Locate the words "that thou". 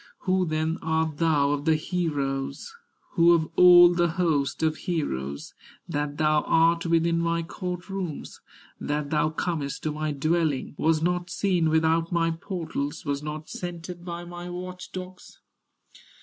5.87-6.41, 8.79-9.29